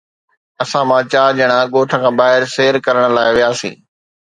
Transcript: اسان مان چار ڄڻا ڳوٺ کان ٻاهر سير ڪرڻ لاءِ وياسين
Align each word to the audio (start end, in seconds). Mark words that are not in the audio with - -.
اسان 0.63 0.83
مان 0.89 1.01
چار 1.11 1.29
ڄڻا 1.37 1.59
ڳوٺ 1.73 1.87
کان 2.01 2.05
ٻاهر 2.19 2.41
سير 2.55 2.73
ڪرڻ 2.85 3.03
لاءِ 3.15 3.29
وياسين 3.35 3.75